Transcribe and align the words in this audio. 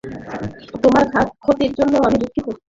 তোমার 0.83 1.03
ক্ষতির 1.41 1.71
জন্য 1.77 1.93
আমি 2.05 2.17
দুঃখিত। 2.21 2.47